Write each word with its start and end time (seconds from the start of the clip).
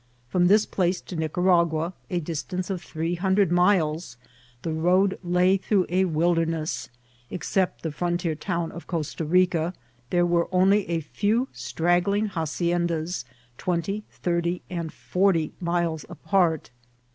From 0.29 0.47
liiis 0.49 0.67
plaoe 0.71 1.05
to 1.05 1.15
Nicaragua, 1.15 1.93
a 2.09 2.19
distance 2.19 2.71
of 2.71 2.81
three 2.81 3.13
hundred 3.13 3.51
miles, 3.51 4.17
the 4.63 4.73
road 4.73 5.19
lay 5.23 5.57
through 5.57 5.85
a 5.89 6.05
wilderness; 6.05 6.89
except 7.29 7.83
the 7.83 7.91
frontier 7.91 8.33
town 8.33 8.71
of 8.71 8.87
Costa 8.87 9.23
Rica, 9.25 9.75
there 10.09 10.25
were 10.25 10.49
only 10.51 10.89
a 10.89 11.01
few 11.01 11.49
straggling 11.53 12.29
haciendas, 12.29 13.25
twenty, 13.59 14.03
diirty, 14.23 14.61
and 14.71 14.89
fcnrty 14.89 15.51
miles 15.61 16.03
apart. 16.09 16.71